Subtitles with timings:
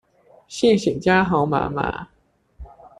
[0.49, 2.07] 謝謝家豪媽媽